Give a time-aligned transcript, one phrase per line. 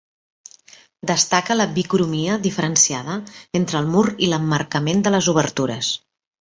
[1.11, 3.19] Destaca la bicromia diferenciada
[3.61, 5.97] entre el mur i l'emmarcament de les obertures.